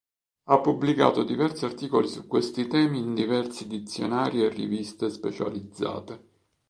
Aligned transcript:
Ha 0.45 0.59
pubblicato 0.61 1.21
diversi 1.21 1.63
articoli 1.65 2.07
su 2.07 2.25
questi 2.25 2.65
temi 2.65 2.97
in 2.97 3.13
diversi 3.13 3.67
dizionari 3.67 4.43
e 4.43 4.49
riviste 4.49 5.11
specializzate. 5.11 6.23